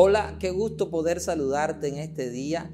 Hola, 0.00 0.36
qué 0.38 0.52
gusto 0.52 0.90
poder 0.90 1.18
saludarte 1.18 1.88
en 1.88 1.96
este 1.96 2.30
día. 2.30 2.70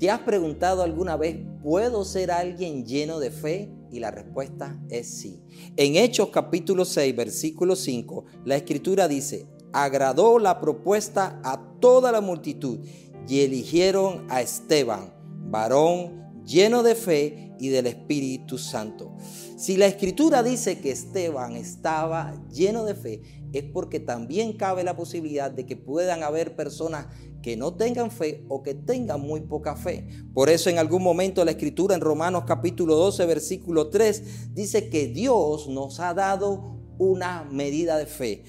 ¿Te 0.00 0.10
has 0.10 0.18
preguntado 0.22 0.82
alguna 0.82 1.16
vez, 1.16 1.36
¿puedo 1.62 2.04
ser 2.04 2.32
alguien 2.32 2.84
lleno 2.84 3.20
de 3.20 3.30
fe? 3.30 3.70
Y 3.92 4.00
la 4.00 4.10
respuesta 4.10 4.76
es 4.90 5.06
sí. 5.06 5.44
En 5.76 5.94
Hechos 5.94 6.30
capítulo 6.30 6.84
6, 6.84 7.14
versículo 7.14 7.76
5, 7.76 8.24
la 8.44 8.56
escritura 8.56 9.06
dice, 9.06 9.46
agradó 9.72 10.40
la 10.40 10.60
propuesta 10.60 11.40
a 11.44 11.78
toda 11.78 12.10
la 12.10 12.20
multitud 12.20 12.80
y 13.28 13.42
eligieron 13.42 14.26
a 14.28 14.42
Esteban, 14.42 15.14
varón 15.48 16.25
lleno 16.46 16.82
de 16.82 16.94
fe 16.94 17.52
y 17.58 17.68
del 17.68 17.86
Espíritu 17.86 18.56
Santo. 18.56 19.16
Si 19.56 19.76
la 19.76 19.86
escritura 19.86 20.42
dice 20.42 20.78
que 20.80 20.90
Esteban 20.90 21.56
estaba 21.56 22.34
lleno 22.50 22.84
de 22.84 22.94
fe, 22.94 23.22
es 23.52 23.64
porque 23.64 24.00
también 24.00 24.52
cabe 24.52 24.84
la 24.84 24.96
posibilidad 24.96 25.50
de 25.50 25.66
que 25.66 25.76
puedan 25.76 26.22
haber 26.22 26.54
personas 26.56 27.06
que 27.42 27.56
no 27.56 27.74
tengan 27.74 28.10
fe 28.10 28.44
o 28.48 28.62
que 28.62 28.74
tengan 28.74 29.20
muy 29.20 29.40
poca 29.40 29.76
fe. 29.76 30.06
Por 30.34 30.50
eso 30.50 30.68
en 30.68 30.78
algún 30.78 31.02
momento 31.02 31.44
la 31.44 31.52
escritura 31.52 31.94
en 31.94 32.00
Romanos 32.00 32.44
capítulo 32.46 32.96
12 32.96 33.24
versículo 33.26 33.88
3 33.88 34.54
dice 34.54 34.88
que 34.88 35.06
Dios 35.08 35.68
nos 35.68 36.00
ha 36.00 36.12
dado 36.12 36.76
una 36.98 37.44
medida 37.44 37.96
de 37.98 38.06
fe. 38.06 38.44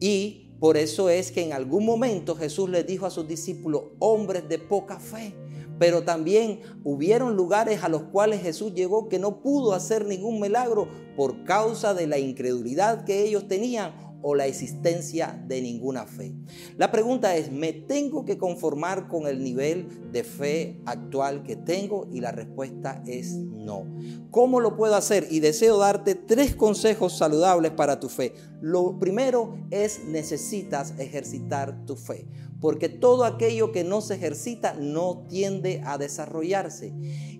Y 0.00 0.54
por 0.60 0.76
eso 0.76 1.10
es 1.10 1.32
que 1.32 1.42
en 1.42 1.52
algún 1.52 1.84
momento 1.84 2.34
Jesús 2.34 2.68
le 2.70 2.84
dijo 2.84 3.06
a 3.06 3.10
sus 3.10 3.26
discípulos, 3.26 3.82
hombres 3.98 4.48
de 4.48 4.58
poca 4.58 4.98
fe. 4.98 5.34
Pero 5.78 6.04
también 6.04 6.60
hubieron 6.84 7.36
lugares 7.36 7.82
a 7.84 7.88
los 7.88 8.04
cuales 8.04 8.42
Jesús 8.42 8.74
llegó 8.74 9.08
que 9.08 9.18
no 9.18 9.40
pudo 9.42 9.74
hacer 9.74 10.06
ningún 10.06 10.40
milagro 10.40 10.88
por 11.16 11.44
causa 11.44 11.94
de 11.94 12.06
la 12.06 12.18
incredulidad 12.18 13.04
que 13.04 13.22
ellos 13.22 13.48
tenían 13.48 14.06
o 14.28 14.34
la 14.34 14.46
existencia 14.46 15.40
de 15.46 15.62
ninguna 15.62 16.04
fe. 16.04 16.34
La 16.76 16.90
pregunta 16.90 17.36
es, 17.36 17.52
¿me 17.52 17.72
tengo 17.72 18.24
que 18.24 18.38
conformar 18.38 19.06
con 19.06 19.28
el 19.28 19.42
nivel 19.42 20.10
de 20.10 20.24
fe 20.24 20.80
actual 20.84 21.44
que 21.44 21.54
tengo? 21.54 22.08
Y 22.10 22.20
la 22.20 22.32
respuesta 22.32 23.04
es 23.06 23.36
no. 23.36 23.84
¿Cómo 24.32 24.58
lo 24.58 24.76
puedo 24.76 24.96
hacer? 24.96 25.28
Y 25.30 25.38
deseo 25.38 25.78
darte 25.78 26.16
tres 26.16 26.56
consejos 26.56 27.16
saludables 27.16 27.70
para 27.70 28.00
tu 28.00 28.08
fe. 28.08 28.34
Lo 28.60 28.98
primero 28.98 29.58
es 29.70 30.04
necesitas 30.06 30.98
ejercitar 30.98 31.84
tu 31.86 31.94
fe, 31.94 32.26
porque 32.66 32.88
todo 32.88 33.24
aquello 33.24 33.70
que 33.70 33.84
no 33.84 34.00
se 34.00 34.14
ejercita 34.14 34.74
no 34.74 35.24
tiende 35.28 35.82
a 35.86 35.98
desarrollarse. 35.98 36.92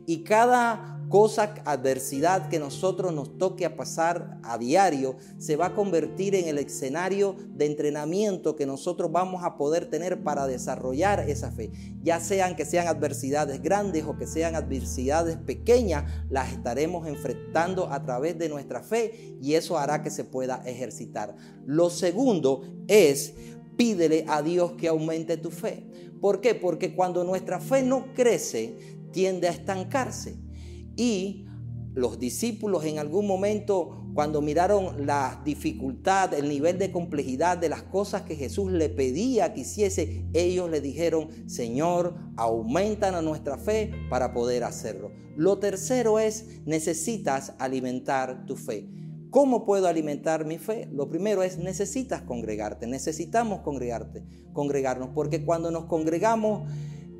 Y 0.07 0.23
cada 0.23 1.05
cosa, 1.09 1.53
adversidad 1.65 2.49
que 2.49 2.61
nosotros 2.61 3.13
nos 3.13 3.37
toque 3.37 3.65
a 3.67 3.77
pasar 3.77 4.39
a 4.45 4.57
diario, 4.57 5.17
se 5.39 5.57
va 5.57 5.67
a 5.67 5.75
convertir 5.75 6.37
en 6.37 6.47
el 6.47 6.59
escenario 6.59 7.35
de 7.49 7.67
entrenamiento 7.67 8.55
que 8.55 8.67
nosotros 8.67 9.11
vamos 9.11 9.43
a 9.43 9.57
poder 9.57 9.91
tener 9.91 10.23
para 10.23 10.47
desarrollar 10.47 11.29
esa 11.29 11.51
fe. 11.51 11.73
Ya 12.05 12.21
sean 12.21 12.55
que 12.55 12.65
sean 12.65 12.87
adversidades 12.87 13.61
grandes 13.61 14.05
o 14.05 14.17
que 14.17 14.29
sean 14.29 14.55
adversidades 14.55 15.39
pequeñas, 15.39 16.05
las 16.31 16.53
estaremos 16.53 17.09
enfrentando 17.09 17.93
a 17.93 18.05
través 18.05 18.39
de 18.39 18.49
nuestra 18.49 18.81
fe 18.81 19.37
y 19.43 19.55
eso 19.55 19.77
hará 19.77 20.05
que 20.05 20.11
se 20.11 20.23
pueda 20.23 20.63
ejercitar. 20.67 21.35
Lo 21.65 21.91
segundo 21.91 22.63
es 22.87 23.35
pídele 23.77 24.25
a 24.29 24.43
Dios 24.43 24.73
que 24.73 24.89
aumente 24.89 25.37
tu 25.37 25.51
fe. 25.51 25.85
¿Por 26.21 26.41
qué? 26.41 26.55
Porque 26.55 26.95
cuando 26.95 27.25
nuestra 27.25 27.61
fe 27.61 27.83
no 27.83 28.13
crece, 28.15 28.77
tiende 29.13 29.49
a 29.49 29.53
estancarse. 29.53 30.37
Y 30.97 31.47
los 31.95 32.19
discípulos 32.19 32.85
en 32.85 32.99
algún 32.99 33.27
momento, 33.27 34.11
cuando 34.15 34.43
miraron 34.43 35.07
la 35.07 35.41
dificultad, 35.45 36.35
el 36.35 36.49
nivel 36.49 36.79
de 36.79 36.93
complejidad 36.93 37.57
de 37.57 37.71
las 37.71 37.83
cosas 37.85 38.23
que 38.23 38.37
Jesús 38.37 38.71
le 38.71 38.89
pedía 38.89 39.55
que 39.55 39.63
hiciese, 39.63 40.27
ellos 40.35 40.71
le 40.71 40.81
dijeron, 40.81 41.29
Señor, 41.47 42.15
aumentan 42.37 43.15
a 43.15 43.23
nuestra 43.23 43.57
fe 43.57 43.93
para 44.11 44.33
poder 44.35 44.65
hacerlo. 44.65 45.11
Lo 45.37 45.59
tercero 45.59 46.19
es, 46.19 46.63
necesitas 46.67 47.55
alimentar 47.59 48.45
tu 48.47 48.57
fe. 48.57 48.89
¿Cómo 49.37 49.67
puedo 49.67 49.87
alimentar 49.87 50.47
mi 50.47 50.57
fe? 50.57 50.89
Lo 50.91 51.11
primero 51.11 51.43
es 51.43 51.59
necesitas 51.59 52.23
congregarte, 52.23 52.87
necesitamos 52.87 53.61
congregarte, 53.61 54.25
congregarnos, 54.55 55.11
porque 55.11 55.45
cuando 55.45 55.71
nos 55.71 55.85
congregamos 55.85 56.63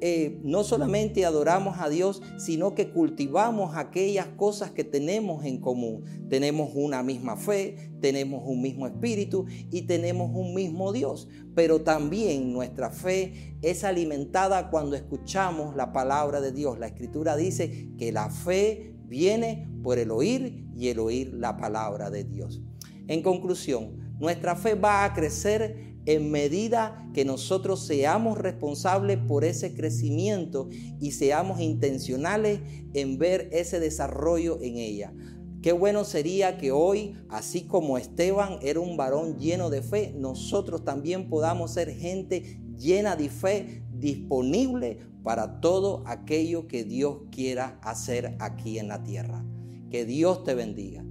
eh, 0.01 0.41
no 0.43 0.65
solamente 0.65 1.27
adoramos 1.27 1.79
a 1.79 1.91
Dios, 1.91 2.23
sino 2.39 2.75
que 2.75 2.91
cultivamos 2.91 3.77
aquellas 3.77 4.29
cosas 4.29 4.71
que 4.71 4.83
tenemos 4.83 5.45
en 5.45 5.61
común. 5.61 6.05
Tenemos 6.31 6.71
una 6.75 7.03
misma 7.03 7.37
fe, 7.37 7.93
tenemos 8.01 8.43
un 8.47 8.63
mismo 8.63 8.87
espíritu 8.87 9.45
y 9.71 9.83
tenemos 9.83 10.31
un 10.35 10.55
mismo 10.55 10.93
Dios. 10.93 11.29
Pero 11.55 11.83
también 11.83 12.51
nuestra 12.51 12.91
fe 12.91 13.59
es 13.61 13.85
alimentada 13.85 14.71
cuando 14.71 14.97
escuchamos 14.97 15.77
la 15.77 15.93
palabra 15.93 16.41
de 16.41 16.53
Dios. 16.53 16.79
La 16.79 16.87
escritura 16.87 17.37
dice 17.37 17.91
que 17.99 18.11
la 18.11 18.31
fe 18.31 18.96
viene 19.07 19.69
por 19.83 19.99
el 19.99 20.11
oír 20.11 20.67
y 20.75 20.89
el 20.89 20.99
oír 20.99 21.33
la 21.35 21.57
palabra 21.57 22.11
de 22.11 22.25
Dios. 22.25 22.63
En 23.09 23.23
conclusión, 23.23 24.15
nuestra 24.19 24.57
fe 24.57 24.75
va 24.75 25.05
a 25.05 25.15
crecer 25.15 25.97
en 26.07 26.31
medida 26.31 27.09
que 27.13 27.25
nosotros 27.25 27.85
seamos 27.85 28.39
responsables 28.39 29.19
por 29.19 29.45
ese 29.45 29.75
crecimiento 29.75 30.69
y 31.01 31.13
seamos 31.13 31.61
intencionales 31.61 32.61
en 32.95 33.19
ver 33.19 33.49
ese 33.53 33.81
desarrollo 33.81 34.59
en 34.63 34.77
ella. 34.77 35.13
Qué 35.63 35.73
bueno 35.73 36.05
sería 36.05 36.59
que 36.59 36.71
hoy, 36.71 37.17
así 37.29 37.63
como 37.63 37.99
Esteban 37.99 38.59
era 38.63 38.79
un 38.79 38.97
varón 38.97 39.37
lleno 39.37 39.69
de 39.69 39.83
fe, 39.83 40.15
nosotros 40.17 40.85
también 40.85 41.29
podamos 41.29 41.73
ser 41.73 41.93
gente 41.93 42.61
llena 42.79 43.17
de 43.17 43.29
fe, 43.29 43.83
disponible 43.99 44.99
para 45.23 45.61
todo 45.61 46.03
aquello 46.07 46.69
que 46.69 46.85
Dios 46.85 47.23
quiera 47.31 47.79
hacer 47.83 48.37
aquí 48.39 48.79
en 48.79 48.89
la 48.89 49.03
tierra. 49.03 49.45
Que 49.91 50.05
Dios 50.05 50.45
te 50.45 50.55
bendiga. 50.55 51.05